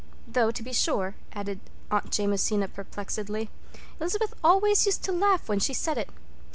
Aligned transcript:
Though, 0.27 0.49
to 0.49 0.63
be 0.63 0.73
sure," 0.73 1.13
added 1.33 1.59
Aunt 1.91 2.05
Jamesina 2.17 2.67
perplexedly, 2.69 3.49
"Elizabeth 3.99 4.33
always 4.43 4.87
used 4.87 5.03
to 5.03 5.11
laugh 5.11 5.47
when 5.47 5.59
she 5.59 5.75
said 5.75 5.99
it. 5.99 6.09